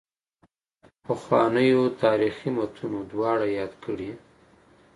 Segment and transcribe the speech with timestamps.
[1.03, 4.11] پخوانیو تاریخي متونو دواړه یاد کړي.